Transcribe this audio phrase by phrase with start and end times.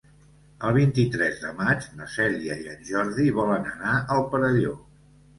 [0.67, 4.73] El vint-i-tres de maig na Cèlia i en Jordi volen anar al Perelló.